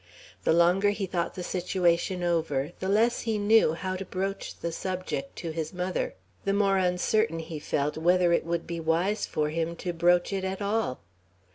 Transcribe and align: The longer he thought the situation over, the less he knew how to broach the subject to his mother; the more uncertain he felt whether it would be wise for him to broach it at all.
The 0.45 0.51
longer 0.51 0.89
he 0.89 1.05
thought 1.05 1.35
the 1.35 1.43
situation 1.43 2.23
over, 2.23 2.71
the 2.79 2.89
less 2.89 3.21
he 3.21 3.37
knew 3.37 3.75
how 3.75 3.95
to 3.97 4.03
broach 4.03 4.55
the 4.57 4.71
subject 4.71 5.35
to 5.35 5.51
his 5.51 5.73
mother; 5.73 6.15
the 6.43 6.53
more 6.53 6.77
uncertain 6.79 7.37
he 7.37 7.59
felt 7.59 7.97
whether 7.99 8.33
it 8.33 8.43
would 8.43 8.65
be 8.65 8.79
wise 8.79 9.27
for 9.27 9.49
him 9.51 9.75
to 9.75 9.93
broach 9.93 10.33
it 10.33 10.43
at 10.43 10.59
all. 10.59 11.01